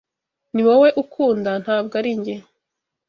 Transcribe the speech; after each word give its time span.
Ni 0.53 0.61
wowe 0.67 0.89
ukunda, 1.03 1.51
ntabwo 1.63 1.93
ari 1.99 2.11
njye. 2.19 2.35